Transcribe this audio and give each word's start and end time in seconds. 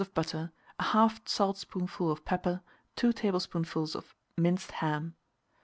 of 0.01 0.11
butter, 0.15 0.51
1/2 0.79 1.29
saltspoonful 1.29 2.09
of 2.11 2.25
pepper, 2.25 2.63
2 2.95 3.13
tablespoonfuls 3.13 3.93
of 3.95 4.15
minced 4.35 4.71
ham. 4.71 5.13